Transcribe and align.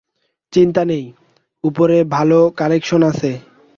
চিন্তা 0.53 0.81
নেই, 0.85 1.05
উপরে 1.63 1.97
ভালো 2.15 2.39
কানেকশন 2.59 3.01
আছে। 3.11 3.31